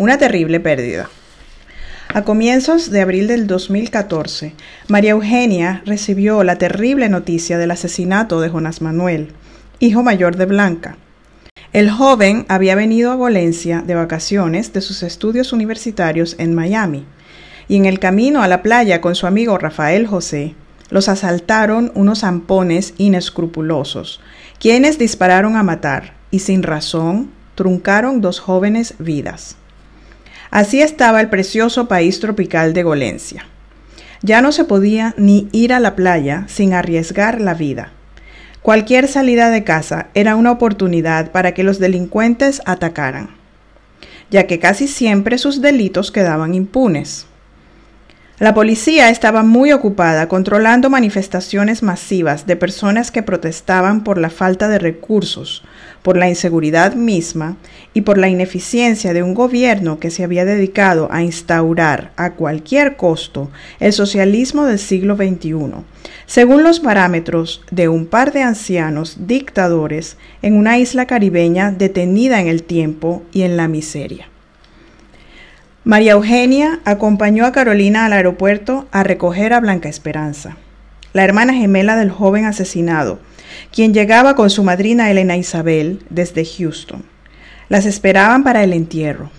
una 0.00 0.16
terrible 0.16 0.60
pérdida. 0.60 1.10
A 2.08 2.22
comienzos 2.22 2.90
de 2.90 3.02
abril 3.02 3.28
del 3.28 3.46
2014, 3.46 4.54
María 4.88 5.10
Eugenia 5.10 5.82
recibió 5.84 6.42
la 6.42 6.56
terrible 6.56 7.10
noticia 7.10 7.58
del 7.58 7.70
asesinato 7.70 8.40
de 8.40 8.48
Jonás 8.48 8.80
Manuel, 8.80 9.32
hijo 9.78 10.02
mayor 10.02 10.36
de 10.36 10.46
Blanca. 10.46 10.96
El 11.74 11.90
joven 11.90 12.46
había 12.48 12.76
venido 12.76 13.12
a 13.12 13.16
Valencia 13.16 13.82
de 13.86 13.94
vacaciones 13.94 14.72
de 14.72 14.80
sus 14.80 15.02
estudios 15.02 15.52
universitarios 15.52 16.34
en 16.38 16.54
Miami, 16.54 17.04
y 17.68 17.76
en 17.76 17.84
el 17.84 17.98
camino 17.98 18.42
a 18.42 18.48
la 18.48 18.62
playa 18.62 19.02
con 19.02 19.14
su 19.14 19.26
amigo 19.26 19.58
Rafael 19.58 20.06
José, 20.06 20.54
los 20.88 21.10
asaltaron 21.10 21.92
unos 21.94 22.20
zampones 22.20 22.94
inescrupulosos, 22.96 24.22
quienes 24.58 24.98
dispararon 24.98 25.56
a 25.56 25.62
matar 25.62 26.14
y 26.30 26.38
sin 26.38 26.62
razón 26.62 27.32
truncaron 27.54 28.22
dos 28.22 28.40
jóvenes 28.40 28.94
vidas. 28.98 29.58
Así 30.50 30.82
estaba 30.82 31.20
el 31.20 31.28
precioso 31.28 31.86
país 31.86 32.18
tropical 32.18 32.72
de 32.72 32.82
Golencia. 32.82 33.46
Ya 34.22 34.42
no 34.42 34.52
se 34.52 34.64
podía 34.64 35.14
ni 35.16 35.48
ir 35.52 35.72
a 35.72 35.80
la 35.80 35.94
playa 35.94 36.44
sin 36.48 36.74
arriesgar 36.74 37.40
la 37.40 37.54
vida. 37.54 37.92
Cualquier 38.62 39.08
salida 39.08 39.48
de 39.48 39.64
casa 39.64 40.08
era 40.12 40.36
una 40.36 40.50
oportunidad 40.50 41.30
para 41.30 41.54
que 41.54 41.62
los 41.62 41.78
delincuentes 41.78 42.60
atacaran, 42.66 43.30
ya 44.30 44.46
que 44.46 44.58
casi 44.58 44.86
siempre 44.86 45.38
sus 45.38 45.62
delitos 45.62 46.10
quedaban 46.10 46.54
impunes. 46.54 47.26
La 48.40 48.54
policía 48.54 49.10
estaba 49.10 49.42
muy 49.42 49.70
ocupada 49.70 50.26
controlando 50.26 50.88
manifestaciones 50.88 51.82
masivas 51.82 52.46
de 52.46 52.56
personas 52.56 53.10
que 53.10 53.22
protestaban 53.22 54.02
por 54.02 54.16
la 54.16 54.30
falta 54.30 54.66
de 54.68 54.78
recursos, 54.78 55.62
por 56.00 56.16
la 56.16 56.26
inseguridad 56.26 56.94
misma 56.94 57.58
y 57.92 58.00
por 58.00 58.16
la 58.16 58.30
ineficiencia 58.30 59.12
de 59.12 59.22
un 59.22 59.34
gobierno 59.34 60.00
que 60.00 60.10
se 60.10 60.24
había 60.24 60.46
dedicado 60.46 61.08
a 61.12 61.22
instaurar 61.22 62.12
a 62.16 62.32
cualquier 62.32 62.96
costo 62.96 63.50
el 63.78 63.92
socialismo 63.92 64.64
del 64.64 64.78
siglo 64.78 65.16
XXI, 65.16 65.84
según 66.24 66.62
los 66.62 66.80
parámetros 66.80 67.62
de 67.70 67.90
un 67.90 68.06
par 68.06 68.32
de 68.32 68.40
ancianos 68.40 69.18
dictadores 69.26 70.16
en 70.40 70.54
una 70.54 70.78
isla 70.78 71.06
caribeña 71.06 71.72
detenida 71.72 72.40
en 72.40 72.48
el 72.48 72.62
tiempo 72.62 73.22
y 73.32 73.42
en 73.42 73.58
la 73.58 73.68
miseria. 73.68 74.29
María 75.82 76.12
Eugenia 76.12 76.78
acompañó 76.84 77.46
a 77.46 77.52
Carolina 77.52 78.04
al 78.04 78.12
aeropuerto 78.12 78.86
a 78.92 79.02
recoger 79.02 79.54
a 79.54 79.60
Blanca 79.60 79.88
Esperanza, 79.88 80.58
la 81.14 81.24
hermana 81.24 81.54
gemela 81.54 81.96
del 81.96 82.10
joven 82.10 82.44
asesinado, 82.44 83.18
quien 83.72 83.94
llegaba 83.94 84.36
con 84.36 84.50
su 84.50 84.62
madrina 84.62 85.10
Elena 85.10 85.38
Isabel 85.38 86.02
desde 86.10 86.44
Houston. 86.44 87.02
Las 87.70 87.86
esperaban 87.86 88.44
para 88.44 88.62
el 88.62 88.74
entierro. 88.74 89.30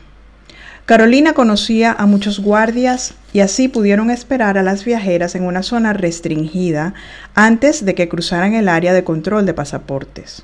Carolina 0.87 1.33
conocía 1.33 1.91
a 1.91 2.07
muchos 2.07 2.39
guardias 2.39 3.13
y 3.33 3.41
así 3.41 3.67
pudieron 3.67 4.09
esperar 4.09 4.57
a 4.57 4.63
las 4.63 4.83
viajeras 4.83 5.35
en 5.35 5.43
una 5.43 5.61
zona 5.61 5.93
restringida 5.93 6.95
antes 7.35 7.85
de 7.85 7.93
que 7.93 8.09
cruzaran 8.09 8.55
el 8.55 8.67
área 8.67 8.93
de 8.93 9.03
control 9.03 9.45
de 9.45 9.53
pasaportes. 9.53 10.43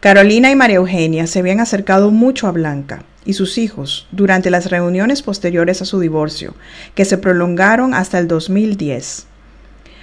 Carolina 0.00 0.48
y 0.48 0.54
María 0.54 0.76
Eugenia 0.76 1.26
se 1.26 1.40
habían 1.40 1.58
acercado 1.58 2.12
mucho 2.12 2.46
a 2.46 2.52
Blanca 2.52 3.02
y 3.24 3.32
sus 3.32 3.58
hijos 3.58 4.06
durante 4.12 4.48
las 4.48 4.70
reuniones 4.70 5.22
posteriores 5.22 5.82
a 5.82 5.86
su 5.86 5.98
divorcio, 5.98 6.54
que 6.94 7.04
se 7.04 7.18
prolongaron 7.18 7.94
hasta 7.94 8.20
el 8.20 8.28
2010. 8.28 9.26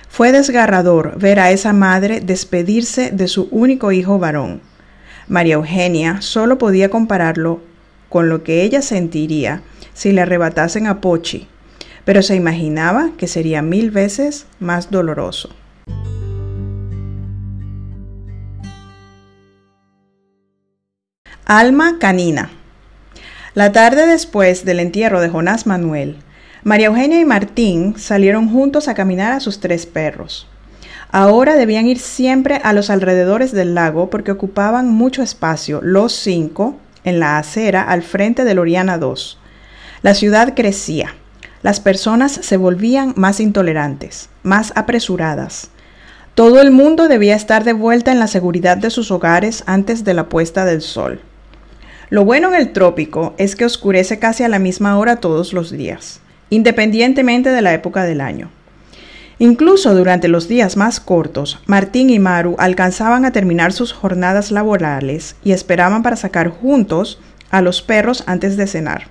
Fue 0.10 0.34
desgarrador 0.34 1.18
ver 1.18 1.40
a 1.40 1.52
esa 1.52 1.72
madre 1.72 2.20
despedirse 2.20 3.12
de 3.12 3.30
su 3.30 3.48
único 3.52 3.94
hijo 3.94 4.20
varón. 4.20 4.60
María 5.30 5.56
Eugenia 5.56 6.22
solo 6.22 6.58
podía 6.58 6.90
compararlo 6.90 7.62
con 8.10 8.28
lo 8.28 8.44
que 8.44 8.64
ella 8.64 8.82
sentiría 8.82 9.62
si 9.94 10.12
le 10.12 10.20
arrebatasen 10.20 10.88
a 10.88 11.00
Pochi, 11.00 11.48
pero 12.04 12.22
se 12.22 12.36
imaginaba 12.36 13.12
que 13.18 13.28
sería 13.28 13.62
mil 13.62 13.92
veces 13.92 14.46
más 14.60 14.92
doloroso. 14.92 15.56
Alma 21.48 22.00
canina. 22.00 22.50
La 23.54 23.72
tarde 23.72 24.08
después 24.08 24.66
del 24.66 24.80
entierro 24.80 25.22
de 25.22 25.30
Jonás 25.30 25.68
Manuel, 25.68 26.18
María 26.64 26.88
Eugenia 26.88 27.20
y 27.20 27.26
Martín 27.26 28.00
salieron 28.00 28.50
juntos 28.50 28.88
a 28.88 28.96
caminar 28.96 29.32
a 29.32 29.40
sus 29.40 29.60
tres 29.60 29.86
perros. 29.86 30.48
Ahora 31.12 31.56
debían 31.56 31.86
ir 31.86 32.00
siempre 32.00 32.60
a 32.64 32.74
los 32.74 32.90
alrededores 32.90 33.52
del 33.52 33.76
lago 33.76 34.10
porque 34.10 34.32
ocupaban 34.32 34.90
mucho 34.90 35.22
espacio, 35.22 35.82
los 35.84 36.14
cinco, 36.14 36.78
en 37.04 37.20
la 37.20 37.38
acera 37.38 37.84
al 37.84 38.02
frente 38.02 38.44
de 38.44 38.56
Loriana 38.56 38.98
2. 38.98 39.38
La 40.02 40.16
ciudad 40.16 40.56
crecía. 40.56 41.14
Las 41.62 41.80
personas 41.80 42.32
se 42.32 42.58
volvían 42.58 43.14
más 43.18 43.40
intolerantes, 43.40 44.30
más 44.42 44.74
apresuradas. 44.76 45.70
Todo 46.34 46.60
el 46.60 46.72
mundo 46.72 47.08
debía 47.08 47.36
estar 47.36 47.64
de 47.64 47.74
vuelta 47.74 48.12
en 48.12 48.18
la 48.18 48.26
seguridad 48.26 48.78
de 48.78 48.90
sus 48.90 49.12
hogares 49.12 49.64
antes 49.68 50.04
de 50.04 50.16
la 50.16 50.28
puesta 50.28 50.66
del 50.66 50.82
sol. 50.82 51.22
Lo 52.10 52.24
bueno 52.24 52.50
en 52.50 52.56
el 52.56 52.72
trópico 52.72 53.34
es 53.38 53.56
que 53.56 53.66
oscurece 53.66 54.20
casi 54.20 54.44
a 54.44 54.50
la 54.50 54.60
misma 54.60 54.98
hora 55.00 55.16
todos 55.16 55.54
los 55.54 55.72
días, 55.72 56.22
independientemente 56.50 57.52
de 57.52 57.62
la 57.62 57.74
época 57.74 58.04
del 58.04 58.22
año. 58.22 58.52
Incluso 59.40 59.94
durante 59.96 60.28
los 60.28 60.48
días 60.48 60.78
más 60.78 61.00
cortos, 61.00 61.60
Martín 61.66 62.10
y 62.10 62.20
Maru 62.20 62.56
alcanzaban 62.58 63.26
a 63.26 63.32
terminar 63.32 63.74
sus 63.74 63.92
jornadas 63.92 64.52
laborales 64.52 65.36
y 65.44 65.52
esperaban 65.52 66.04
para 66.04 66.16
sacar 66.16 66.50
juntos 66.50 67.20
a 67.50 67.62
los 67.62 67.82
perros 67.82 68.24
antes 68.28 68.56
de 68.56 68.68
cenar. 68.68 69.08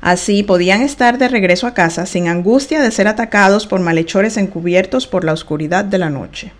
Así 0.00 0.42
podían 0.42 0.82
estar 0.82 1.18
de 1.18 1.28
regreso 1.28 1.66
a 1.66 1.74
casa 1.74 2.06
sin 2.06 2.28
angustia 2.28 2.80
de 2.80 2.90
ser 2.90 3.08
atacados 3.08 3.66
por 3.66 3.80
malhechores 3.80 4.36
encubiertos 4.36 5.06
por 5.06 5.24
la 5.24 5.32
oscuridad 5.32 5.84
de 5.84 5.98
la 5.98 6.10
noche. 6.10 6.52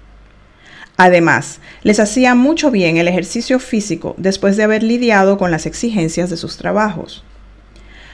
Además, 0.96 1.60
les 1.82 2.00
hacía 2.00 2.34
mucho 2.34 2.70
bien 2.70 2.96
el 2.96 3.08
ejercicio 3.08 3.58
físico 3.58 4.14
después 4.16 4.56
de 4.56 4.62
haber 4.64 4.82
lidiado 4.82 5.36
con 5.36 5.50
las 5.50 5.66
exigencias 5.66 6.30
de 6.30 6.36
sus 6.36 6.56
trabajos. 6.56 7.22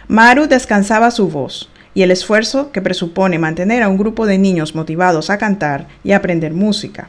Maru 0.08 0.46
descansaba 0.46 1.10
su 1.10 1.28
voz 1.28 1.70
y 1.94 2.02
el 2.02 2.10
esfuerzo 2.10 2.72
que 2.72 2.82
presupone 2.82 3.38
mantener 3.38 3.82
a 3.82 3.88
un 3.88 3.98
grupo 3.98 4.26
de 4.26 4.38
niños 4.38 4.74
motivados 4.74 5.30
a 5.30 5.38
cantar 5.38 5.86
y 6.02 6.12
aprender 6.12 6.52
música. 6.52 7.08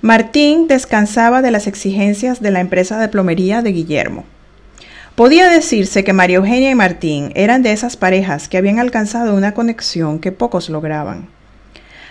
Martín 0.00 0.68
descansaba 0.68 1.42
de 1.42 1.50
las 1.50 1.66
exigencias 1.66 2.40
de 2.40 2.52
la 2.52 2.60
empresa 2.60 2.98
de 2.98 3.08
plomería 3.08 3.62
de 3.62 3.72
Guillermo. 3.72 4.24
Podía 5.16 5.50
decirse 5.50 6.04
que 6.04 6.12
María 6.12 6.36
Eugenia 6.36 6.70
y 6.70 6.76
Martín 6.76 7.32
eran 7.34 7.64
de 7.64 7.72
esas 7.72 7.96
parejas 7.96 8.48
que 8.48 8.56
habían 8.56 8.78
alcanzado 8.78 9.34
una 9.34 9.52
conexión 9.52 10.20
que 10.20 10.30
pocos 10.30 10.68
lograban. 10.68 11.28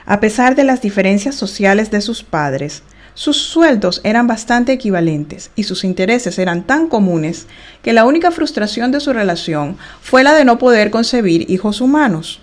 A 0.10 0.22
pesar 0.22 0.56
de 0.56 0.64
las 0.64 0.82
diferencias 0.82 1.36
sociales 1.36 1.92
de 1.92 2.00
sus 2.00 2.24
padres, 2.24 2.82
sus 3.14 3.36
sueldos 3.36 4.00
eran 4.06 4.26
bastante 4.26 4.72
equivalentes 4.72 5.52
y 5.58 5.64
sus 5.64 5.84
intereses 5.84 6.40
eran 6.40 6.64
tan 6.64 6.88
comunes 6.88 7.46
que 7.84 7.92
la 7.92 8.06
única 8.06 8.32
frustración 8.32 8.94
de 8.94 9.02
su 9.02 9.12
relación 9.12 9.76
fue 10.02 10.24
la 10.24 10.34
de 10.34 10.46
no 10.46 10.60
poder 10.60 10.92
concebir 10.92 11.52
hijos 11.52 11.82
humanos. 11.82 12.40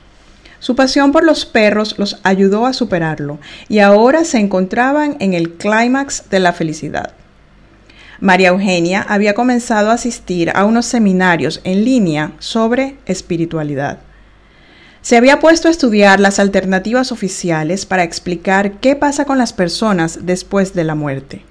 Su 0.59 0.77
pasión 0.77 1.11
por 1.11 1.25
los 1.25 1.47
perros 1.47 1.95
los 1.97 2.21
ayudó 2.23 2.67
a 2.67 2.75
superarlo 2.75 3.39
y 3.71 3.79
ahora 3.79 4.27
se 4.27 4.41
encontraban 4.41 5.17
en 5.21 5.33
el 5.33 5.53
clímax 5.53 6.29
de 6.29 6.41
la 6.41 6.53
felicidad. 6.53 7.13
María 8.21 8.49
Eugenia 8.49 9.07
había 9.09 9.33
comenzado 9.33 9.91
a 9.91 9.95
asistir 9.95 10.53
a 10.55 10.67
unos 10.67 10.85
seminarios 10.85 11.63
en 11.65 11.83
línea 11.83 12.33
sobre 12.41 12.99
espiritualidad 13.07 14.01
se 15.05 15.19
había 15.19 15.39
puesto 15.39 15.69
a 15.69 15.71
estudiar 15.71 16.19
las 16.19 16.39
alternativas 16.39 17.13
oficiales 17.13 17.85
para 17.85 18.05
explicar 18.05 18.81
qué 18.81 18.97
pasa 18.97 19.27
con 19.27 19.37
las 19.37 19.53
personas 19.53 20.21
después 20.23 20.73
de 20.73 20.83
la 20.83 20.95
muerte. 20.95 21.43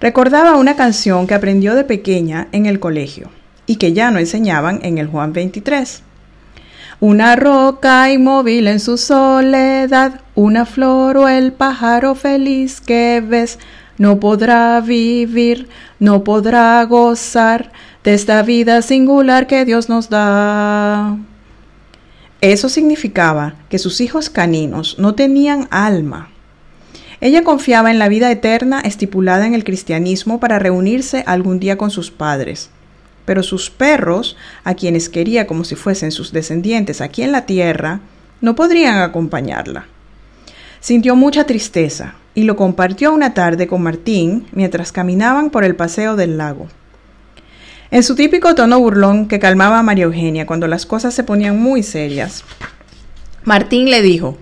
Recordaba 0.00 0.54
una 0.54 0.76
canción 0.76 1.26
que 1.26 1.34
aprendió 1.34 1.74
de 1.74 1.82
pequeña 1.82 2.46
en 2.52 2.66
el 2.66 2.78
colegio 2.78 3.30
y 3.66 3.76
que 3.76 3.92
ya 3.94 4.12
no 4.12 4.20
enseñaban 4.20 4.78
en 4.84 4.98
el 4.98 5.08
Juan 5.08 5.32
23. 5.32 6.04
Una 7.00 7.34
roca 7.34 8.08
inmóvil 8.12 8.68
en 8.68 8.78
su 8.78 8.96
soledad, 8.96 10.20
una 10.36 10.64
flor 10.64 11.16
o 11.16 11.28
el 11.28 11.52
pájaro 11.52 12.14
feliz 12.14 12.80
que 12.80 13.20
ves, 13.26 13.58
no 13.98 14.20
podrá 14.20 14.80
vivir, 14.80 15.68
no 15.98 16.22
podrá 16.22 16.84
gozar 16.84 17.72
de 18.04 18.14
esta 18.14 18.40
vida 18.42 18.82
singular 18.82 19.48
que 19.48 19.64
Dios 19.64 19.88
nos 19.88 20.10
da. 20.10 21.18
Eso 22.42 22.68
significaba 22.68 23.54
que 23.68 23.78
sus 23.78 24.00
hijos 24.00 24.28
caninos 24.28 24.98
no 24.98 25.14
tenían 25.14 25.68
alma. 25.70 26.28
Ella 27.20 27.44
confiaba 27.44 27.92
en 27.92 28.00
la 28.00 28.08
vida 28.08 28.32
eterna 28.32 28.80
estipulada 28.80 29.46
en 29.46 29.54
el 29.54 29.62
cristianismo 29.62 30.40
para 30.40 30.58
reunirse 30.58 31.22
algún 31.28 31.60
día 31.60 31.78
con 31.78 31.92
sus 31.92 32.10
padres. 32.10 32.70
Pero 33.24 33.44
sus 33.44 33.70
perros, 33.70 34.36
a 34.64 34.74
quienes 34.74 35.08
quería 35.08 35.46
como 35.46 35.62
si 35.62 35.76
fuesen 35.76 36.10
sus 36.10 36.32
descendientes 36.32 37.00
aquí 37.00 37.22
en 37.22 37.30
la 37.30 37.46
tierra, 37.46 38.00
no 38.40 38.56
podrían 38.56 38.96
acompañarla. 38.96 39.86
Sintió 40.80 41.14
mucha 41.14 41.44
tristeza 41.44 42.16
y 42.34 42.42
lo 42.42 42.56
compartió 42.56 43.12
una 43.12 43.34
tarde 43.34 43.68
con 43.68 43.82
Martín 43.82 44.48
mientras 44.50 44.90
caminaban 44.90 45.50
por 45.50 45.62
el 45.62 45.76
paseo 45.76 46.16
del 46.16 46.38
lago. 46.38 46.66
En 47.92 48.02
su 48.02 48.14
típico 48.14 48.54
tono 48.54 48.80
burlón 48.80 49.28
que 49.28 49.38
calmaba 49.38 49.78
a 49.78 49.82
María 49.82 50.04
Eugenia 50.04 50.46
cuando 50.46 50.66
las 50.66 50.86
cosas 50.86 51.12
se 51.12 51.24
ponían 51.24 51.60
muy 51.60 51.82
serias, 51.82 52.42
Martín 53.44 53.90
le 53.90 54.00
dijo, 54.00 54.38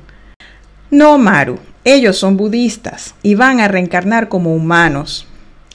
No, 0.92 1.18
Maru, 1.18 1.58
ellos 1.82 2.16
son 2.16 2.36
budistas 2.36 3.16
y 3.24 3.34
van 3.34 3.58
a 3.58 3.66
reencarnar 3.66 4.28
como 4.28 4.54
humanos. 4.54 5.26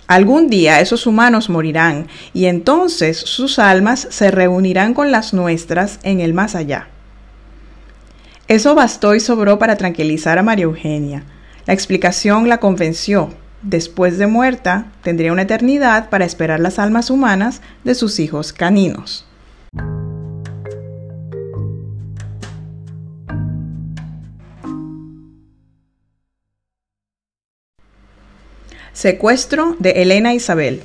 Algún 0.08 0.48
día 0.48 0.80
esos 0.80 1.06
humanos 1.06 1.50
morirán 1.50 2.08
y 2.34 2.46
entonces 2.46 3.18
sus 3.18 3.60
almas 3.60 4.08
se 4.10 4.32
reunirán 4.32 4.94
con 4.94 5.12
las 5.12 5.34
nuestras 5.34 6.00
en 6.04 6.22
el 6.22 6.34
más 6.34 6.56
allá. 6.56 6.88
Eso 8.48 8.74
bastó 8.74 9.16
y 9.16 9.20
sobró 9.20 9.60
para 9.60 9.76
tranquilizar 9.76 10.38
a 10.38 10.44
María 10.44 10.64
Eugenia. 10.64 11.26
La 11.66 11.74
explicación 11.74 12.48
la 12.48 12.60
convenció 12.60 13.32
después 13.66 14.18
de 14.18 14.28
muerta, 14.28 14.92
tendría 15.04 15.34
una 15.34 15.42
eternidad 15.42 16.10
para 16.10 16.26
esperar 16.26 16.60
las 16.60 16.80
almas 16.80 17.10
humanas 17.10 17.62
de 17.84 17.96
sus 17.96 18.20
hijos 18.20 18.54
caninos. 18.54 19.26
Secuestro 28.94 29.76
de 29.80 30.02
Elena 30.02 30.34
Isabel. 30.34 30.84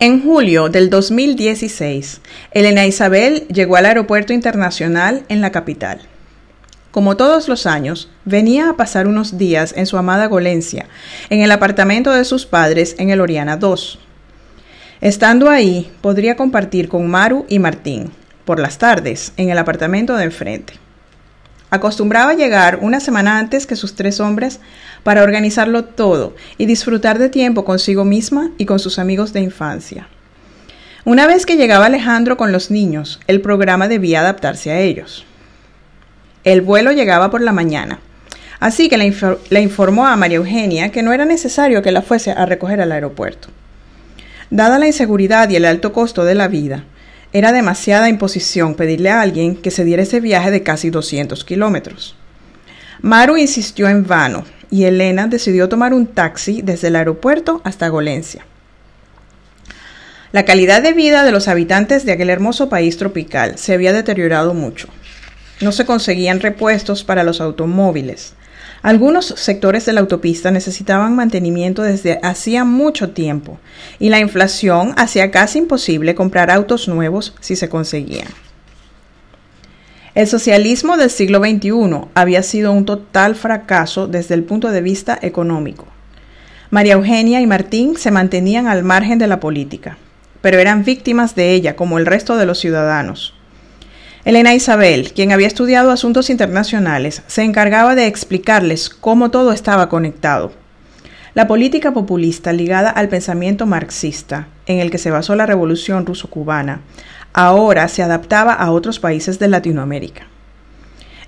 En 0.00 0.22
julio 0.22 0.68
del 0.68 0.90
2016, 0.90 2.20
Elena 2.50 2.84
Isabel 2.84 3.46
llegó 3.48 3.76
al 3.76 3.86
aeropuerto 3.86 4.32
internacional 4.32 5.24
en 5.28 5.40
la 5.40 5.52
capital. 5.52 6.00
Como 6.96 7.18
todos 7.18 7.46
los 7.46 7.66
años, 7.66 8.08
venía 8.24 8.70
a 8.70 8.76
pasar 8.78 9.06
unos 9.06 9.36
días 9.36 9.74
en 9.76 9.84
su 9.84 9.98
amada 9.98 10.28
Golencia, 10.28 10.86
en 11.28 11.42
el 11.42 11.52
apartamento 11.52 12.10
de 12.10 12.24
sus 12.24 12.46
padres 12.46 12.96
en 12.98 13.10
el 13.10 13.20
Oriana 13.20 13.58
2. 13.58 13.98
Estando 15.02 15.50
ahí, 15.50 15.92
podría 16.00 16.36
compartir 16.36 16.88
con 16.88 17.06
Maru 17.06 17.44
y 17.50 17.58
Martín, 17.58 18.12
por 18.46 18.58
las 18.58 18.78
tardes, 18.78 19.34
en 19.36 19.50
el 19.50 19.58
apartamento 19.58 20.16
de 20.16 20.24
enfrente. 20.24 20.72
Acostumbraba 21.68 22.32
llegar 22.32 22.78
una 22.80 23.00
semana 23.00 23.38
antes 23.38 23.66
que 23.66 23.76
sus 23.76 23.94
tres 23.94 24.18
hombres 24.18 24.60
para 25.02 25.22
organizarlo 25.22 25.84
todo 25.84 26.34
y 26.56 26.64
disfrutar 26.64 27.18
de 27.18 27.28
tiempo 27.28 27.66
consigo 27.66 28.06
misma 28.06 28.52
y 28.56 28.64
con 28.64 28.78
sus 28.78 28.98
amigos 28.98 29.34
de 29.34 29.40
infancia. 29.40 30.08
Una 31.04 31.26
vez 31.26 31.44
que 31.44 31.58
llegaba 31.58 31.84
Alejandro 31.84 32.38
con 32.38 32.52
los 32.52 32.70
niños, 32.70 33.20
el 33.26 33.42
programa 33.42 33.86
debía 33.86 34.20
adaptarse 34.20 34.70
a 34.70 34.80
ellos. 34.80 35.26
El 36.46 36.62
vuelo 36.62 36.92
llegaba 36.92 37.28
por 37.28 37.40
la 37.40 37.50
mañana, 37.50 37.98
así 38.60 38.88
que 38.88 38.96
le, 38.96 39.60
informó 39.60 40.06
a 40.06 40.14
María 40.14 40.36
Eugenia 40.36 40.92
que 40.92 41.02
no 41.02 41.12
era 41.12 41.24
necesario 41.24 41.82
que 41.82 41.90
la 41.90 42.02
fuese 42.02 42.30
a 42.30 42.46
recoger 42.46 42.80
al 42.80 42.92
aeropuerto. 42.92 43.48
Dada 44.48 44.78
la 44.78 44.86
inseguridad 44.86 45.50
y 45.50 45.56
el 45.56 45.64
alto 45.64 45.92
costo 45.92 46.24
de 46.24 46.36
la 46.36 46.46
vida, 46.46 46.84
era 47.32 47.50
demasiada 47.50 48.08
imposición 48.08 48.76
pedirle 48.76 49.10
a 49.10 49.22
alguien 49.22 49.56
que 49.56 49.72
se 49.72 49.84
diera 49.84 50.04
ese 50.04 50.20
viaje 50.20 50.52
de 50.52 50.62
casi 50.62 50.88
200 50.88 51.44
kilómetros. 51.44 52.14
Maru 53.02 53.36
insistió 53.38 53.88
en 53.88 54.06
vano 54.06 54.44
y 54.70 54.84
Elena 54.84 55.26
decidió 55.26 55.68
tomar 55.68 55.92
un 55.92 56.06
taxi 56.06 56.62
desde 56.62 56.86
el 56.86 56.94
aeropuerto 56.94 57.60
hasta 57.64 57.88
Golencia. 57.88 58.46
La 60.30 60.44
calidad 60.44 60.80
de 60.80 60.92
vida 60.92 61.24
de 61.24 61.32
los 61.32 61.48
habitantes 61.48 62.04
de 62.04 62.12
aquel 62.12 62.30
hermoso 62.30 62.68
país 62.68 62.96
tropical 62.98 63.58
se 63.58 63.74
había 63.74 63.92
deteriorado 63.92 64.54
mucho. 64.54 64.86
No 65.60 65.72
se 65.72 65.86
conseguían 65.86 66.40
repuestos 66.40 67.02
para 67.04 67.24
los 67.24 67.40
automóviles. 67.40 68.34
Algunos 68.82 69.26
sectores 69.26 69.86
de 69.86 69.92
la 69.94 70.00
autopista 70.00 70.50
necesitaban 70.50 71.16
mantenimiento 71.16 71.82
desde 71.82 72.20
hacía 72.22 72.64
mucho 72.64 73.10
tiempo 73.10 73.58
y 73.98 74.10
la 74.10 74.20
inflación 74.20 74.92
hacía 74.96 75.30
casi 75.30 75.58
imposible 75.58 76.14
comprar 76.14 76.50
autos 76.50 76.88
nuevos 76.88 77.34
si 77.40 77.56
se 77.56 77.68
conseguían. 77.68 78.28
El 80.14 80.26
socialismo 80.26 80.96
del 80.96 81.10
siglo 81.10 81.40
XXI 81.40 82.08
había 82.14 82.42
sido 82.42 82.72
un 82.72 82.84
total 82.86 83.34
fracaso 83.34 84.06
desde 84.06 84.34
el 84.34 84.44
punto 84.44 84.70
de 84.70 84.80
vista 84.80 85.18
económico. 85.20 85.86
María 86.70 86.94
Eugenia 86.94 87.40
y 87.40 87.46
Martín 87.46 87.96
se 87.96 88.10
mantenían 88.10 88.66
al 88.66 88.82
margen 88.82 89.18
de 89.18 89.26
la 89.26 89.40
política, 89.40 89.98
pero 90.40 90.58
eran 90.58 90.84
víctimas 90.84 91.34
de 91.34 91.52
ella 91.52 91.76
como 91.76 91.98
el 91.98 92.06
resto 92.06 92.36
de 92.36 92.46
los 92.46 92.58
ciudadanos. 92.58 93.35
Elena 94.26 94.54
Isabel, 94.54 95.12
quien 95.12 95.30
había 95.30 95.46
estudiado 95.46 95.92
asuntos 95.92 96.30
internacionales, 96.30 97.22
se 97.28 97.44
encargaba 97.44 97.94
de 97.94 98.08
explicarles 98.08 98.88
cómo 98.90 99.30
todo 99.30 99.52
estaba 99.52 99.88
conectado. 99.88 100.50
La 101.34 101.46
política 101.46 101.92
populista 101.94 102.52
ligada 102.52 102.90
al 102.90 103.08
pensamiento 103.08 103.66
marxista, 103.66 104.48
en 104.66 104.80
el 104.80 104.90
que 104.90 104.98
se 104.98 105.12
basó 105.12 105.36
la 105.36 105.46
revolución 105.46 106.06
ruso-cubana, 106.06 106.80
ahora 107.34 107.86
se 107.86 108.02
adaptaba 108.02 108.52
a 108.52 108.72
otros 108.72 108.98
países 108.98 109.38
de 109.38 109.46
Latinoamérica. 109.46 110.26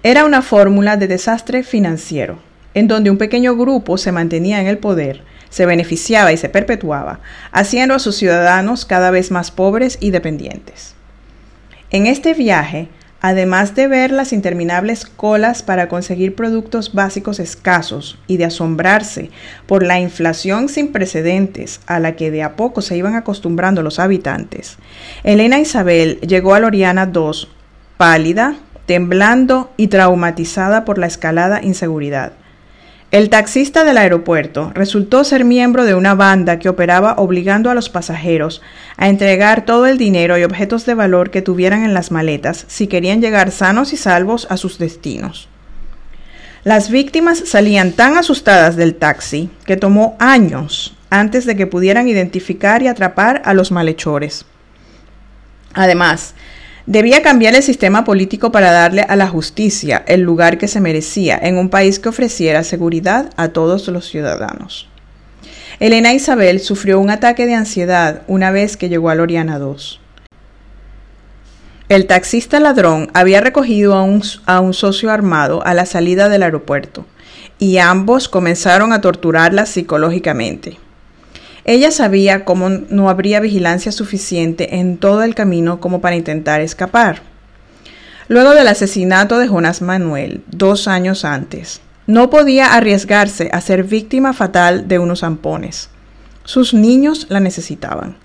Era 0.03 0.25
una 0.25 0.43
fórmula 0.43 0.97
de 0.97 1.07
desastre 1.07 1.63
financiero, 1.63 2.41
en 2.75 2.89
donde 2.89 3.11
un 3.11 3.19
pequeño 3.19 3.55
grupo 3.55 3.97
se 3.97 4.11
mantenía 4.11 4.61
en 4.61 4.67
el 4.67 4.79
poder, 4.79 5.23
se 5.51 5.67
beneficiaba 5.67 6.33
y 6.33 6.37
se 6.37 6.49
perpetuaba, 6.49 7.21
haciendo 7.53 7.95
a 7.95 8.01
sus 8.01 8.17
ciudadanos 8.17 8.85
cada 8.85 9.13
vez 9.13 9.31
más 9.31 9.53
pobres 9.53 9.99
y 10.01 10.11
dependientes. 10.11 10.98
En 11.91 12.07
este 12.07 12.35
viaje, 12.35 12.89
además 13.23 13.75
de 13.75 13.89
ver 13.89 14.13
las 14.13 14.35
interminables 14.35 15.07
colas 15.07 15.63
para 15.63 15.89
conseguir 15.89 16.35
productos 16.35 16.93
básicos 16.93 17.41
escasos 17.41 18.19
y 18.27 18.37
de 18.37 18.45
asombrarse 18.45 19.31
por 19.67 19.83
la 19.83 19.99
inflación 19.99 20.69
sin 20.69 20.93
precedentes 20.93 21.81
a 21.87 21.99
la 21.99 22.15
que 22.15 22.31
de 22.31 22.43
a 22.43 22.57
poco 22.57 22.83
se 22.83 22.97
iban 22.97 23.15
acostumbrando 23.15 23.83
los 23.83 23.99
habitantes, 23.99 24.77
Elena 25.25 25.59
Isabel 25.59 26.21
llegó 26.21 26.55
a 26.55 26.61
Loriana 26.61 27.11
II 27.15 27.49
pálida, 27.97 28.57
temblando 28.87 29.71
y 29.77 29.89
traumatizada 29.89 30.85
por 30.85 30.99
la 30.99 31.07
escalada 31.07 31.63
inseguridad. 31.63 32.33
El 33.11 33.31
taxista 33.31 33.85
del 33.85 33.97
aeropuerto 33.97 34.71
resultó 34.75 35.25
ser 35.25 35.47
miembro 35.47 35.87
de 35.87 35.95
una 35.95 36.15
banda 36.15 36.59
que 36.59 36.69
operaba 36.69 37.15
obligando 37.17 37.71
a 37.71 37.75
los 37.75 37.89
pasajeros 37.89 38.61
a 38.99 39.09
entregar 39.09 39.65
todo 39.65 39.87
el 39.87 39.97
dinero 39.97 40.37
y 40.37 40.45
objetos 40.45 40.85
de 40.85 40.93
valor 40.93 41.31
que 41.31 41.41
tuvieran 41.41 41.85
en 41.85 41.95
las 41.95 42.11
maletas 42.11 42.67
si 42.69 42.87
querían 42.87 43.23
llegar 43.23 43.51
sanos 43.51 43.95
y 43.95 43.97
salvos 43.97 44.47
a 44.51 44.59
sus 44.59 44.79
destinos. 44.79 45.49
Las 46.65 46.91
víctimas 46.91 47.43
salían 47.47 47.93
tan 47.93 48.19
asustadas 48.19 48.77
del 48.77 48.95
taxi 48.95 49.49
que 49.65 49.79
tomó 49.79 50.15
años 50.19 50.95
antes 51.09 51.47
de 51.47 51.57
que 51.57 51.67
pudieran 51.67 52.09
identificar 52.09 52.83
y 52.83 52.89
atrapar 52.89 53.41
a 53.47 53.55
los 53.55 53.73
malhechores. 53.73 54.45
Además, 55.73 56.35
Debía 56.89 57.21
cambiar 57.21 57.55
el 57.55 57.63
sistema 57.63 58.03
político 58.05 58.51
para 58.51 58.73
darle 58.73 59.03
a 59.03 59.15
la 59.15 59.29
justicia 59.29 60.03
el 60.07 60.23
lugar 60.23 60.57
que 60.57 60.69
se 60.69 60.81
merecía 60.81 61.39
en 61.39 61.59
un 61.59 61.69
país 61.69 61.99
que 61.99 62.09
ofreciera 62.09 62.65
seguridad 62.65 63.29
a 63.37 63.49
todos 63.49 63.87
los 63.89 64.09
ciudadanos. 64.09 64.89
Elena 65.81 66.15
Isabel 66.15 66.61
sufrió 66.61 66.99
un 66.99 67.11
ataque 67.11 67.45
de 67.45 67.53
ansiedad 67.53 68.23
una 68.27 68.53
vez 68.53 68.79
que 68.79 68.89
llegó 68.89 69.11
a 69.11 69.15
Loriana 69.15 69.59
II. 69.59 69.99
El 71.91 72.07
taxista 72.07 72.59
ladrón 72.59 73.11
había 73.13 73.43
recogido 73.43 73.95
a 73.95 74.03
un, 74.03 74.23
a 74.47 74.61
un, 74.61 74.73
socio 74.73 75.11
armado 75.11 75.63
a 75.67 75.75
la 75.75 75.85
salida 75.85 76.31
del 76.31 76.43
aeropuerto 76.43 77.05
y 77.59 77.77
ambos 77.77 78.31
comenzaron 78.31 78.95
a 78.95 79.03
torturarla 79.03 79.67
psicológicamente. 79.67 80.79
Ella 81.69 81.91
sabía 81.91 82.47
cómo 82.47 82.71
no 82.71 83.11
habría 83.11 83.41
vigilancia 83.41 83.93
suficiente 83.93 84.77
en 84.77 84.97
todo 84.97 85.23
el 85.23 85.35
camino 85.35 85.81
como 85.81 86.01
para 86.01 86.17
intentar 86.17 86.63
escapar. 86.63 87.21
Luego 88.27 88.55
del 88.55 88.69
asesinato 88.69 89.39
de 89.39 89.49
Jonas 89.49 89.83
Manuel, 89.83 90.43
dos 90.47 90.89
años 90.89 91.27
antes, 91.27 91.83
no 92.07 92.31
podía 92.31 92.73
arriesgarse 92.73 93.51
a 93.53 93.61
ser 93.61 93.85
víctima 93.85 94.33
fatal 94.33 94.89
de 94.89 94.99
unos 94.99 95.21
zampones. 95.21 95.91
Sus 96.45 96.73
niños 96.73 97.27
la 97.29 97.39
necesitaban. 97.39 98.17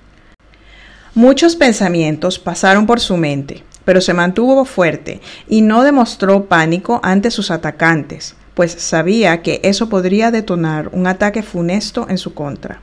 Muchos 1.13 1.57
pensamientos 1.57 2.39
pasaron 2.39 2.85
por 2.85 3.01
su 3.01 3.17
mente, 3.17 3.65
pero 3.83 3.99
se 3.99 4.13
mantuvo 4.13 4.63
fuerte 4.63 5.19
y 5.49 5.63
no 5.63 5.83
demostró 5.83 6.45
pánico 6.45 7.01
ante 7.03 7.29
sus 7.29 7.51
atacantes, 7.51 8.35
pues 8.53 8.71
sabía 8.71 9.41
que 9.41 9.59
eso 9.65 9.89
podría 9.89 10.31
detonar 10.31 10.87
un 10.93 11.07
ataque 11.07 11.43
funesto 11.43 12.07
en 12.07 12.17
su 12.17 12.33
contra. 12.33 12.79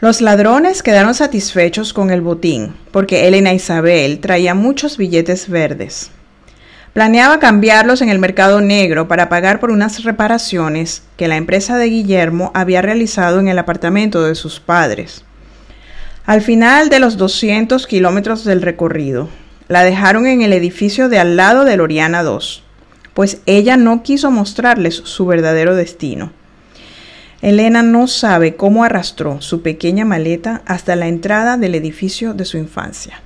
Los 0.00 0.22
ladrones 0.22 0.82
quedaron 0.82 1.12
satisfechos 1.12 1.92
con 1.92 2.10
el 2.10 2.22
botín, 2.22 2.74
porque 2.90 3.28
Elena 3.28 3.52
Isabel 3.52 4.20
traía 4.20 4.54
muchos 4.54 4.96
billetes 4.96 5.50
verdes. 5.50 6.10
Planeaba 6.94 7.38
cambiarlos 7.38 8.00
en 8.00 8.08
el 8.08 8.18
mercado 8.18 8.62
negro 8.62 9.08
para 9.08 9.28
pagar 9.28 9.60
por 9.60 9.70
unas 9.70 10.02
reparaciones 10.02 11.02
que 11.18 11.28
la 11.28 11.36
empresa 11.36 11.76
de 11.76 11.90
Guillermo 11.90 12.50
había 12.54 12.80
realizado 12.80 13.40
en 13.40 13.48
el 13.48 13.58
apartamento 13.58 14.22
de 14.22 14.34
sus 14.36 14.58
padres. 14.58 15.22
Al 16.24 16.40
final 16.40 16.88
de 16.88 16.98
los 16.98 17.18
200 17.18 17.86
kilómetros 17.86 18.46
del 18.46 18.62
recorrido, 18.62 19.28
la 19.68 19.84
dejaron 19.84 20.26
en 20.26 20.40
el 20.40 20.54
edificio 20.54 21.10
de 21.10 21.18
al 21.18 21.36
lado 21.36 21.66
de 21.66 21.76
Loriana 21.76 22.22
2, 22.22 22.62
pues 23.12 23.42
ella 23.44 23.76
no 23.76 24.02
quiso 24.02 24.30
mostrarles 24.30 24.94
su 24.94 25.26
verdadero 25.26 25.76
destino. 25.76 26.32
Elena 27.42 27.82
no 27.82 28.06
sabe 28.06 28.54
cómo 28.54 28.84
arrastró 28.84 29.40
su 29.40 29.62
pequeña 29.62 30.04
maleta 30.04 30.60
hasta 30.66 30.94
la 30.94 31.08
entrada 31.08 31.56
del 31.56 31.74
edificio 31.74 32.34
de 32.34 32.44
su 32.44 32.58
infancia, 32.58 33.22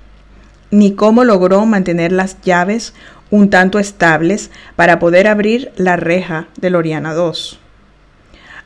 ni 0.71 0.95
cómo 0.95 1.25
logró 1.25 1.67
mantener 1.67 2.13
las 2.13 2.41
llaves 2.43 2.95
un 3.33 3.51
tanto 3.51 3.81
estables 3.81 4.53
para 4.77 5.01
poder 5.01 5.27
abrir 5.27 5.73
la 5.77 5.97
reja 5.97 6.47
de 6.57 6.71
Loriana 6.71 7.13
2. 7.13 7.59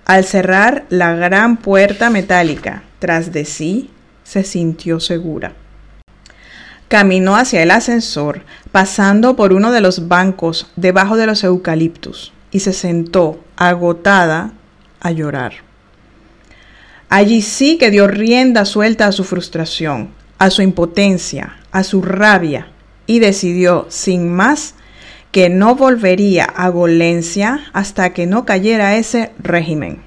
Al 0.05 0.25
cerrar 0.25 0.85
la 0.91 1.15
gran 1.15 1.57
puerta 1.57 2.11
metálica 2.11 2.83
tras 2.99 3.33
de 3.33 3.47
sí, 3.47 3.91
se 4.25 4.45
sintió 4.45 5.01
segura. 5.01 5.55
Caminó 6.89 7.37
hacia 7.37 7.63
el 7.63 7.71
ascensor, 7.71 8.43
pasando 8.71 9.37
por 9.37 9.55
uno 9.55 9.73
de 9.73 9.81
los 9.81 10.09
bancos 10.09 10.71
debajo 10.77 11.17
de 11.17 11.27
los 11.27 11.43
eucaliptus, 11.43 12.33
y 12.51 12.61
se 12.61 12.75
sentó, 12.75 13.43
agotada, 13.57 14.53
a 15.01 15.11
llorar. 15.11 15.53
Allí 17.09 17.43
sí 17.43 17.79
que 17.79 17.91
dio 17.91 18.07
rienda 18.07 18.65
suelta 18.65 19.07
a 19.07 19.13
su 19.13 19.25
frustración, 19.25 20.11
a 20.39 20.51
su 20.51 20.63
impotencia, 20.63 21.57
a 21.73 21.83
su 21.83 22.03
rabia, 22.03 22.69
y 23.07 23.19
decidió, 23.19 23.87
sin 23.89 24.31
más, 24.31 24.75
que 25.33 25.49
no 25.49 25.75
volvería 25.75 26.45
a 26.45 26.69
Golencia 26.69 27.61
hasta 27.73 28.13
que 28.13 28.27
no 28.27 28.45
cayera 28.45 28.97
ese 28.97 29.33
régimen. 29.39 30.03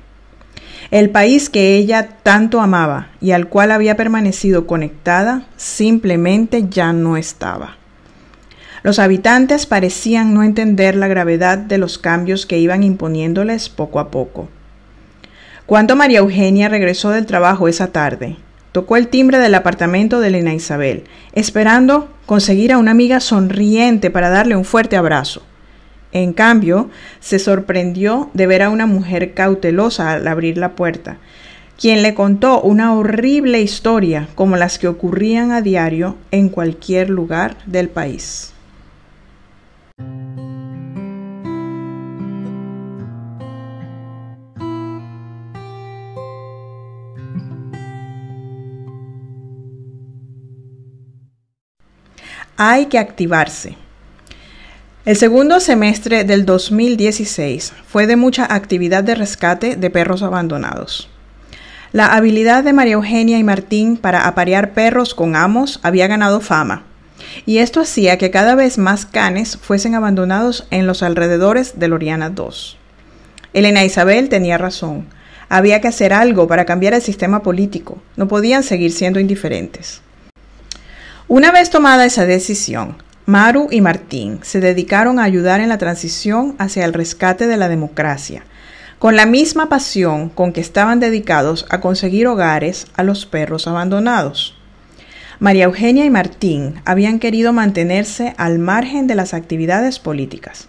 El 0.91 1.10
país 1.10 1.50
que 1.50 1.77
ella 1.77 2.17
tanto 2.21 2.60
amaba 2.60 3.10
y 3.21 3.31
al 3.31 3.48
cual 3.48 3.71
había 3.71 3.95
permanecido 3.95 4.67
conectada 4.67 5.48
simplemente 5.57 6.65
ya 6.69 6.91
no 6.91 7.17
estaba. 7.17 7.77
Los 8.83 9.00
habitantes 9.00 9.65
parecían 9.65 10.33
no 10.33 10.43
entender 10.43 10.95
la 10.95 11.07
gravedad 11.07 11.57
de 11.57 11.77
los 11.77 11.98
cambios 11.98 12.45
que 12.45 12.60
iban 12.60 12.83
imponiéndoles 12.83 13.69
poco 13.69 14.00
a 14.00 14.12
poco. 14.12 14.50
Cuando 15.65 15.96
María 15.96 16.20
Eugenia 16.20 16.70
regresó 16.70 17.12
del 17.12 17.25
trabajo 17.25 17.68
esa 17.68 17.91
tarde, 17.91 18.38
tocó 18.72 18.98
el 18.98 19.08
timbre 19.08 19.38
del 19.38 19.56
apartamento 19.56 20.20
de 20.20 20.27
Elena 20.27 20.53
Isabel, 20.53 21.03
esperando 21.34 22.10
conseguir 22.25 22.74
a 22.74 22.77
una 22.77 22.91
amiga 22.91 23.20
sonriente 23.20 24.10
para 24.10 24.30
darle 24.30 24.56
un 24.56 24.65
fuerte 24.65 24.98
abrazo. 24.98 25.44
En 26.12 26.34
cambio, 26.34 26.89
se 27.20 27.39
sorprendió 27.39 28.30
de 28.34 28.48
ver 28.48 28.63
a 28.63 28.70
una 28.70 28.86
mujer 28.86 29.34
cautelosa 29.34 30.12
al 30.12 30.27
abrir 30.27 30.58
la 30.58 30.75
puerta, 30.75 31.18
quien 31.80 32.03
le 32.03 32.13
contó 32.13 32.62
una 32.62 32.94
horrible 32.94 33.62
historia 33.62 34.27
como 34.36 34.58
las 34.58 34.77
que 34.77 34.88
ocurrían 34.88 35.51
a 35.51 35.62
diario 35.62 36.18
en 36.32 36.50
cualquier 36.50 37.10
lugar 37.10 37.58
del 37.65 37.88
país. 37.88 38.53
Hay 52.63 52.86
que 52.86 53.00
activarse. 53.00 53.75
El 55.03 55.18
segundo 55.18 55.60
semestre 55.60 56.25
del 56.25 56.46
2016 56.46 57.74
fue 57.88 58.06
de 58.06 58.15
mucha 58.15 58.53
actividad 58.53 59.03
de 59.03 59.15
rescate 59.15 59.77
de 59.77 59.89
perros 59.89 60.22
abandonados. 60.22 61.10
La 61.91 62.13
habilidad 62.13 62.63
de 62.63 62.72
María 62.72 62.94
Eugenia 62.94 63.39
y 63.39 63.44
Martín 63.44 63.98
para 63.98 64.27
aparear 64.27 64.75
perros 64.75 65.15
con 65.15 65.36
amos 65.36 65.80
había 65.82 66.06
ganado 66.06 66.39
fama, 66.39 66.84
y 67.48 67.58
esto 67.58 67.82
hacía 67.82 68.20
que 68.20 68.30
cada 68.30 68.53
vez 68.53 68.77
más 68.77 69.08
canes 69.08 69.58
fuesen 69.58 69.96
abandonados 69.96 70.68
en 70.70 70.86
los 70.86 71.01
alrededores 71.01 71.80
de 71.80 71.88
Loriana 71.88 72.32
II. 72.38 72.77
Elena 73.53 73.84
Isabel 73.86 74.30
tenía 74.30 74.60
razón. 74.60 75.08
Había 75.50 75.82
que 75.82 75.88
hacer 75.88 76.13
algo 76.13 76.48
para 76.48 76.65
cambiar 76.65 76.94
el 76.94 77.01
sistema 77.01 77.41
político. 77.41 78.00
No 78.18 78.27
podían 78.27 78.62
seguir 78.62 78.91
siendo 78.91 79.20
indiferentes. 79.20 80.03
Una 81.34 81.54
vez 81.54 81.70
tomada 81.70 82.04
esa 82.04 82.26
decisión, 82.26 82.98
Maru 83.26 83.70
y 83.72 83.80
Martín 83.80 84.40
se 84.42 84.60
dedicaron 84.60 85.18
a 85.18 85.24
ayudar 85.24 85.62
en 85.62 85.70
la 85.70 85.78
transición 85.78 86.56
hacia 86.58 86.84
el 86.84 86.92
rescate 86.92 87.48
de 87.48 87.56
la 87.56 87.70
democracia, 87.70 88.44
con 89.00 89.16
la 89.16 89.26
misma 89.26 89.70
pasión 89.70 90.28
con 90.28 90.52
que 90.52 90.60
estaban 90.60 91.00
dedicados 91.00 91.66
a 91.70 91.80
conseguir 91.80 92.28
hogares 92.28 92.86
a 92.98 93.04
los 93.04 93.26
perros 93.26 93.66
abandonados. 93.66 94.58
María 95.40 95.64
Eugenia 95.64 96.04
y 96.04 96.10
Martín 96.10 96.82
habían 96.84 97.18
querido 97.18 97.54
mantenerse 97.54 98.34
al 98.36 98.60
margen 98.60 99.08
de 99.08 99.16
las 99.16 99.34
actividades 99.34 100.00
políticas, 100.00 100.68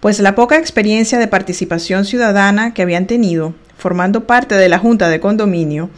pues 0.00 0.20
la 0.20 0.34
poca 0.34 0.58
experiencia 0.58 1.18
de 1.18 1.28
participación 1.28 2.04
ciudadana 2.04 2.74
que 2.74 2.82
habían 2.82 3.06
tenido 3.06 3.54
formando 3.78 4.26
parte 4.26 4.54
de 4.54 4.68
la 4.68 4.78
Junta 4.78 5.08
de 5.08 5.20
Condominio 5.20 5.88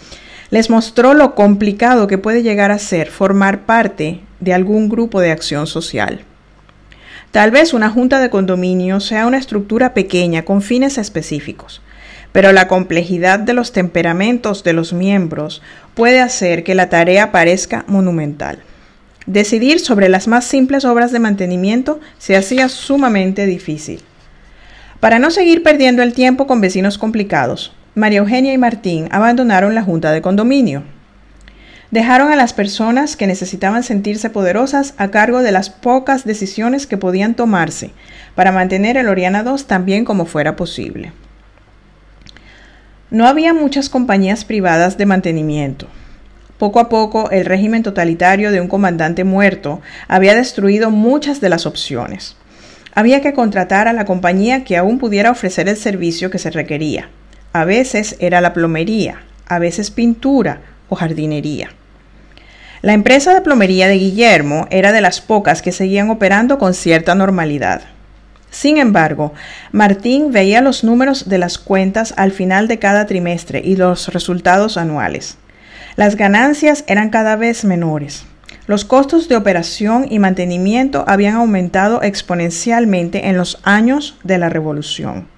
les 0.50 0.70
mostró 0.70 1.14
lo 1.14 1.34
complicado 1.34 2.06
que 2.06 2.18
puede 2.18 2.42
llegar 2.42 2.70
a 2.70 2.78
ser 2.78 3.10
formar 3.10 3.66
parte 3.66 4.20
de 4.40 4.54
algún 4.54 4.88
grupo 4.88 5.20
de 5.20 5.30
acción 5.30 5.66
social. 5.66 6.20
Tal 7.32 7.50
vez 7.50 7.74
una 7.74 7.90
junta 7.90 8.20
de 8.20 8.30
condominio 8.30 9.00
sea 9.00 9.26
una 9.26 9.38
estructura 9.38 9.92
pequeña 9.92 10.44
con 10.44 10.62
fines 10.62 10.98
específicos, 10.98 11.82
pero 12.32 12.52
la 12.52 12.68
complejidad 12.68 13.38
de 13.38 13.52
los 13.52 13.72
temperamentos 13.72 14.62
de 14.62 14.72
los 14.72 14.92
miembros 14.92 15.62
puede 15.94 16.20
hacer 16.20 16.64
que 16.64 16.74
la 16.74 16.88
tarea 16.88 17.32
parezca 17.32 17.84
monumental. 17.88 18.60
Decidir 19.26 19.80
sobre 19.80 20.08
las 20.08 20.28
más 20.28 20.44
simples 20.44 20.84
obras 20.84 21.10
de 21.10 21.18
mantenimiento 21.18 22.00
se 22.18 22.36
hacía 22.36 22.68
sumamente 22.68 23.44
difícil. 23.44 24.02
Para 25.00 25.18
no 25.18 25.30
seguir 25.30 25.62
perdiendo 25.62 26.02
el 26.02 26.12
tiempo 26.12 26.46
con 26.46 26.60
vecinos 26.60 26.96
complicados, 26.96 27.72
María 27.96 28.18
Eugenia 28.18 28.52
y 28.52 28.58
Martín 28.58 29.08
abandonaron 29.10 29.74
la 29.74 29.82
junta 29.82 30.12
de 30.12 30.20
condominio. 30.20 30.82
Dejaron 31.90 32.30
a 32.30 32.36
las 32.36 32.52
personas 32.52 33.16
que 33.16 33.26
necesitaban 33.26 33.82
sentirse 33.82 34.28
poderosas 34.28 34.92
a 34.98 35.10
cargo 35.10 35.40
de 35.40 35.50
las 35.50 35.70
pocas 35.70 36.26
decisiones 36.26 36.86
que 36.86 36.98
podían 36.98 37.34
tomarse 37.34 37.92
para 38.34 38.52
mantener 38.52 38.98
el 38.98 39.08
Oriana 39.08 39.42
2 39.42 39.66
tan 39.66 39.86
bien 39.86 40.04
como 40.04 40.26
fuera 40.26 40.56
posible. 40.56 41.12
No 43.10 43.26
había 43.26 43.54
muchas 43.54 43.88
compañías 43.88 44.44
privadas 44.44 44.98
de 44.98 45.06
mantenimiento. 45.06 45.86
Poco 46.58 46.80
a 46.80 46.90
poco, 46.90 47.30
el 47.30 47.46
régimen 47.46 47.82
totalitario 47.82 48.52
de 48.52 48.60
un 48.60 48.68
comandante 48.68 49.24
muerto 49.24 49.80
había 50.06 50.34
destruido 50.34 50.90
muchas 50.90 51.40
de 51.40 51.48
las 51.48 51.64
opciones. 51.64 52.36
Había 52.94 53.22
que 53.22 53.32
contratar 53.32 53.88
a 53.88 53.94
la 53.94 54.04
compañía 54.04 54.64
que 54.64 54.76
aún 54.76 54.98
pudiera 54.98 55.30
ofrecer 55.30 55.66
el 55.70 55.78
servicio 55.78 56.30
que 56.30 56.38
se 56.38 56.50
requería. 56.50 57.08
A 57.56 57.64
veces 57.64 58.16
era 58.18 58.42
la 58.42 58.52
plomería, 58.52 59.22
a 59.46 59.58
veces 59.58 59.90
pintura 59.90 60.60
o 60.90 60.94
jardinería. 60.94 61.70
La 62.82 62.92
empresa 62.92 63.32
de 63.32 63.40
plomería 63.40 63.88
de 63.88 63.96
Guillermo 63.96 64.66
era 64.70 64.92
de 64.92 65.00
las 65.00 65.22
pocas 65.22 65.62
que 65.62 65.72
seguían 65.72 66.10
operando 66.10 66.58
con 66.58 66.74
cierta 66.74 67.14
normalidad. 67.14 67.80
Sin 68.50 68.76
embargo, 68.76 69.32
Martín 69.72 70.32
veía 70.32 70.60
los 70.60 70.84
números 70.84 71.30
de 71.30 71.38
las 71.38 71.56
cuentas 71.56 72.12
al 72.18 72.30
final 72.30 72.68
de 72.68 72.78
cada 72.78 73.06
trimestre 73.06 73.62
y 73.64 73.76
los 73.76 74.08
resultados 74.08 74.76
anuales. 74.76 75.38
Las 75.96 76.16
ganancias 76.16 76.84
eran 76.88 77.08
cada 77.08 77.36
vez 77.36 77.64
menores. 77.64 78.26
Los 78.66 78.84
costos 78.84 79.30
de 79.30 79.36
operación 79.36 80.06
y 80.10 80.18
mantenimiento 80.18 81.06
habían 81.08 81.36
aumentado 81.36 82.02
exponencialmente 82.02 83.28
en 83.28 83.38
los 83.38 83.60
años 83.62 84.18
de 84.24 84.36
la 84.36 84.50
revolución. 84.50 85.34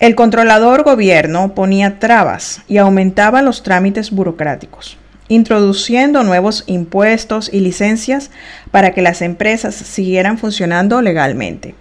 El 0.00 0.14
controlador 0.14 0.82
gobierno 0.82 1.54
ponía 1.54 1.98
trabas 1.98 2.62
y 2.66 2.78
aumentaba 2.78 3.42
los 3.42 3.62
trámites 3.62 4.10
burocráticos, 4.10 4.96
introduciendo 5.28 6.22
nuevos 6.22 6.64
impuestos 6.66 7.50
y 7.52 7.60
licencias 7.60 8.30
para 8.70 8.94
que 8.94 9.02
las 9.02 9.20
empresas 9.20 9.74
siguieran 9.74 10.38
funcionando 10.38 11.02
legalmente. 11.02 11.74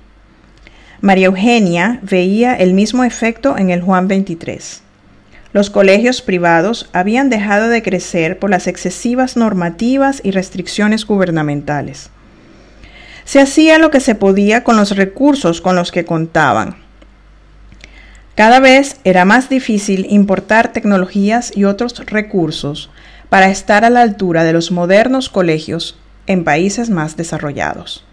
María 1.00 1.28
Eugenia 1.28 2.00
veía 2.02 2.56
el 2.56 2.74
mismo 2.74 3.06
efecto 3.06 3.58
en 3.58 3.70
el 3.70 3.82
Juan 3.82 4.10
23. 4.10 4.82
Los 5.54 5.70
colegios 5.70 6.22
privados 6.22 6.90
habían 6.92 7.30
dejado 7.30 7.70
de 7.70 7.82
crecer 7.82 8.38
por 8.38 8.50
las 8.50 8.68
excesivas 8.68 9.38
normativas 9.38 10.20
y 10.26 10.32
restricciones 10.32 11.06
gubernamentales. 11.06 12.10
Se 13.24 13.40
hacía 13.40 13.80
lo 13.80 13.92
que 13.92 14.02
se 14.02 14.14
podía 14.14 14.66
con 14.66 14.76
los 14.76 14.98
recursos 14.98 15.62
con 15.62 15.78
los 15.78 15.94
que 15.94 16.04
contaban 16.04 16.89
cada 18.40 18.62
vez 18.62 18.96
era 19.04 19.26
más 19.26 19.50
difícil 19.50 20.08
importar 20.10 20.72
tecnologías 20.72 21.52
y 21.54 21.66
otros 21.66 21.94
recursos 22.06 22.90
para 23.28 23.50
estar 23.50 23.84
a 23.84 23.90
la 23.90 24.02
altura 24.02 24.46
de 24.46 24.54
los 24.54 24.72
modernos 24.72 25.28
colegios 25.28 26.00
en 26.26 26.46
países 26.46 26.90
más 26.90 27.18
desarrollados. 27.18 28.06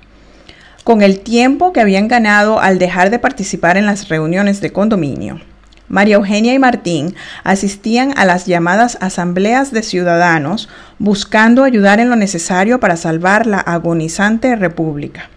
Con 0.83 1.03
el 1.03 1.21
tiempo 1.21 1.73
que 1.73 1.81
habían 1.81 2.09
ganado 2.09 2.59
al 2.59 2.81
dejar 2.81 3.11
de 3.11 3.21
participar 3.21 3.77
en 3.77 3.87
las 3.87 4.09
reuniones 4.09 4.61
de 4.61 4.73
condominio, 4.73 5.41
María 5.87 6.17
Eugenia 6.17 6.55
y 6.55 6.59
Martín 6.59 7.15
asistían 7.45 8.13
a 8.19 8.25
las 8.25 8.47
llamadas 8.47 8.99
asambleas 9.01 9.71
de 9.71 9.85
ciudadanos 9.85 10.69
buscando 10.99 11.63
ayudar 11.63 12.01
en 12.01 12.11
lo 12.11 12.17
necesario 12.17 12.81
para 12.81 12.97
salvar 12.97 13.47
la 13.47 13.61
agonizante 13.61 14.57
república. 14.57 15.31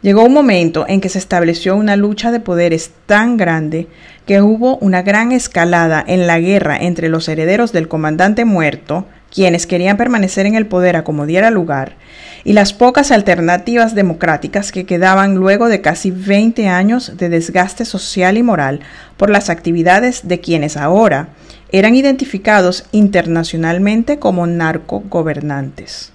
Llegó 0.00 0.24
un 0.24 0.32
momento 0.32 0.86
en 0.88 1.00
que 1.00 1.08
se 1.08 1.18
estableció 1.18 1.74
una 1.74 1.96
lucha 1.96 2.30
de 2.30 2.38
poderes 2.38 2.92
tan 3.06 3.36
grande 3.36 3.88
que 4.26 4.40
hubo 4.40 4.76
una 4.76 5.02
gran 5.02 5.32
escalada 5.32 6.04
en 6.06 6.28
la 6.28 6.38
guerra 6.38 6.76
entre 6.76 7.08
los 7.08 7.28
herederos 7.28 7.72
del 7.72 7.88
comandante 7.88 8.44
muerto, 8.44 9.06
quienes 9.34 9.66
querían 9.66 9.96
permanecer 9.96 10.46
en 10.46 10.54
el 10.54 10.66
poder 10.66 10.96
a 10.96 11.02
como 11.02 11.26
diera 11.26 11.50
lugar, 11.50 11.96
y 12.44 12.52
las 12.52 12.72
pocas 12.72 13.10
alternativas 13.10 13.96
democráticas 13.96 14.70
que 14.70 14.86
quedaban 14.86 15.34
luego 15.34 15.68
de 15.68 15.80
casi 15.80 16.12
20 16.12 16.68
años 16.68 17.16
de 17.16 17.28
desgaste 17.28 17.84
social 17.84 18.38
y 18.38 18.44
moral 18.44 18.80
por 19.16 19.30
las 19.30 19.50
actividades 19.50 20.28
de 20.28 20.38
quienes 20.40 20.76
ahora 20.76 21.30
eran 21.72 21.96
identificados 21.96 22.86
internacionalmente 22.92 24.20
como 24.20 24.46
narcogobernantes. 24.46 26.12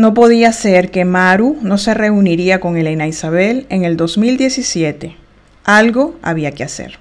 No 0.00 0.14
podía 0.14 0.50
ser 0.54 0.90
que 0.90 1.04
Maru 1.04 1.58
no 1.60 1.76
se 1.76 1.92
reuniría 1.92 2.58
con 2.58 2.78
Elena 2.78 3.06
Isabel 3.06 3.66
en 3.68 3.84
el 3.84 3.98
2017. 3.98 5.14
Algo 5.64 6.16
había 6.22 6.52
que 6.52 6.64
hacer. 6.64 6.98